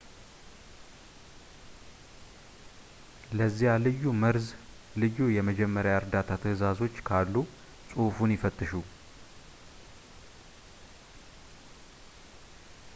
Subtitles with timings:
[3.37, 4.47] ለዚያ ልዩ መርዝ
[5.01, 7.35] ልዩ የመጀመሪያ ዕርዳታ ትዕዛዞች ካሉ
[7.91, 8.71] ፅሑፉን ይፈትሹ